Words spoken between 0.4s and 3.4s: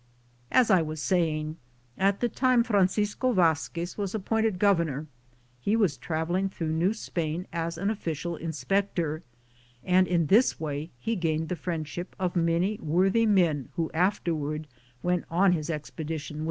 As I was saying, at the time Fran cisco